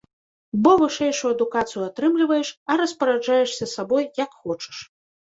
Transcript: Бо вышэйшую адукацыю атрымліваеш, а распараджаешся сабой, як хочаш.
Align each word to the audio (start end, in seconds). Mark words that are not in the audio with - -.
Бо 0.63 0.71
вышэйшую 0.81 1.31
адукацыю 1.35 1.85
атрымліваеш, 1.89 2.47
а 2.69 2.81
распараджаешся 2.83 3.65
сабой, 3.79 4.13
як 4.27 4.31
хочаш. 4.45 4.77